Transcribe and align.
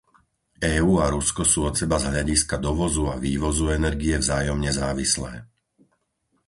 EÚ 0.77 0.91
a 0.97 1.07
Rusko 1.15 1.43
sú 1.51 1.59
od 1.69 1.75
seba 1.79 1.97
z 2.03 2.09
hľadiska 2.11 2.55
dovozu 2.67 3.03
a 3.13 3.21
vývozu 3.27 3.65
energie 3.79 4.15
vzájomne 4.23 4.71
závislé. 4.79 5.33